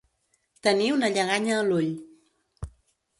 Tenir 0.67 0.87
una 0.95 1.11
lleganya 1.17 1.59
a 1.59 1.65
l'ull. 1.67 1.91